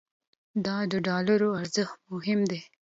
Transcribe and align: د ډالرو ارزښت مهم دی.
د 0.65 0.65
ډالرو 1.05 1.49
ارزښت 1.61 1.97
مهم 2.13 2.39
دی. 2.49 2.59